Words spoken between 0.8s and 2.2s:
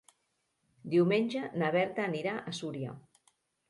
Diumenge na Berta